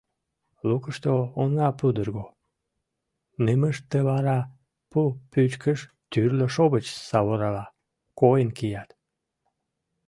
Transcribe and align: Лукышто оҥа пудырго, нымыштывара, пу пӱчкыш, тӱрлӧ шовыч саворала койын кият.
Лукышто 0.67 1.11
оҥа 1.41 1.69
пудырго, 1.79 2.25
нымыштывара, 3.43 4.39
пу 4.89 4.99
пӱчкыш, 5.31 5.79
тӱрлӧ 6.11 6.47
шовыч 6.55 6.85
саворала 7.09 7.65
койын 8.19 8.49
кият. 8.57 8.89